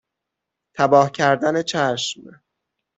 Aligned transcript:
تباه 0.73 1.09
کردن 1.11 1.61
چشم 1.63 2.43